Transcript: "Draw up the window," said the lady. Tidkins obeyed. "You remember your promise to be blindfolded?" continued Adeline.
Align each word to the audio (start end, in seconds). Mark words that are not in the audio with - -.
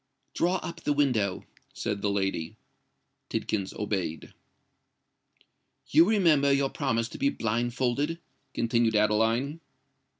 "Draw 0.33 0.55
up 0.63 0.81
the 0.81 0.93
window," 0.93 1.45
said 1.75 2.01
the 2.01 2.09
lady. 2.09 2.55
Tidkins 3.29 3.71
obeyed. 3.73 4.33
"You 5.91 6.05
remember 6.09 6.51
your 6.51 6.71
promise 6.71 7.07
to 7.09 7.19
be 7.19 7.29
blindfolded?" 7.29 8.17
continued 8.55 8.95
Adeline. 8.95 9.59